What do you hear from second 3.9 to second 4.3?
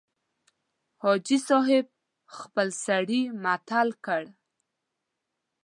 کړل.